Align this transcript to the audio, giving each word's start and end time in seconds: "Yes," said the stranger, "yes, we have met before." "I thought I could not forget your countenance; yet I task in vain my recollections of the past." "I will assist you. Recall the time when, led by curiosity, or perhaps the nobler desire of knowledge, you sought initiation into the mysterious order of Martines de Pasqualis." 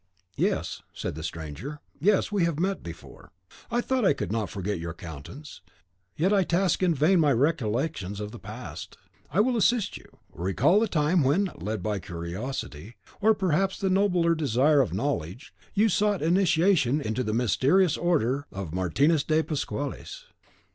"Yes," 0.35 0.81
said 0.95 1.13
the 1.13 1.21
stranger, 1.21 1.79
"yes, 1.99 2.31
we 2.31 2.43
have 2.45 2.57
met 2.59 2.81
before." 2.81 3.31
"I 3.69 3.81
thought 3.81 4.03
I 4.03 4.13
could 4.15 4.31
not 4.31 4.49
forget 4.49 4.79
your 4.79 4.95
countenance; 4.95 5.61
yet 6.17 6.33
I 6.33 6.43
task 6.43 6.81
in 6.81 6.95
vain 6.95 7.19
my 7.19 7.31
recollections 7.31 8.19
of 8.19 8.31
the 8.31 8.39
past." 8.39 8.97
"I 9.31 9.41
will 9.41 9.55
assist 9.55 9.97
you. 9.97 10.05
Recall 10.33 10.79
the 10.79 10.87
time 10.87 11.21
when, 11.23 11.51
led 11.55 11.83
by 11.83 11.99
curiosity, 11.99 12.95
or 13.21 13.35
perhaps 13.35 13.77
the 13.77 13.91
nobler 13.91 14.33
desire 14.33 14.81
of 14.81 14.91
knowledge, 14.91 15.53
you 15.75 15.87
sought 15.87 16.23
initiation 16.23 16.99
into 16.99 17.23
the 17.23 17.31
mysterious 17.35 17.95
order 17.95 18.47
of 18.51 18.73
Martines 18.73 19.23
de 19.23 19.43
Pasqualis." 19.43 20.25